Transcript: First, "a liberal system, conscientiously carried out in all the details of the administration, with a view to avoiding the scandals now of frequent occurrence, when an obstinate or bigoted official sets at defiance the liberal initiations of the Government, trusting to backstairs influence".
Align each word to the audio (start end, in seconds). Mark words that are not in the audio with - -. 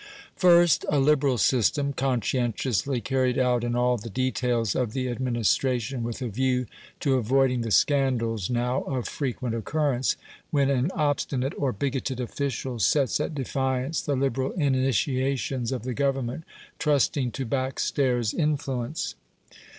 First, 0.35 0.83
"a 0.89 0.97
liberal 0.99 1.37
system, 1.37 1.93
conscientiously 1.93 3.01
carried 3.01 3.37
out 3.37 3.63
in 3.63 3.75
all 3.75 3.97
the 3.97 4.09
details 4.09 4.73
of 4.75 4.93
the 4.93 5.07
administration, 5.09 6.01
with 6.01 6.23
a 6.23 6.27
view 6.27 6.65
to 7.01 7.17
avoiding 7.17 7.61
the 7.61 7.69
scandals 7.69 8.49
now 8.49 8.81
of 8.85 9.07
frequent 9.07 9.53
occurrence, 9.53 10.15
when 10.49 10.71
an 10.71 10.89
obstinate 10.95 11.53
or 11.55 11.71
bigoted 11.71 12.19
official 12.19 12.79
sets 12.79 13.19
at 13.19 13.35
defiance 13.35 14.01
the 14.01 14.15
liberal 14.15 14.53
initiations 14.53 15.71
of 15.71 15.83
the 15.83 15.93
Government, 15.93 16.45
trusting 16.79 17.29
to 17.33 17.45
backstairs 17.45 18.33
influence". 18.33 19.13